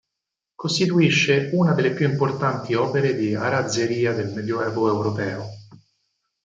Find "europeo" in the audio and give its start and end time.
4.87-5.45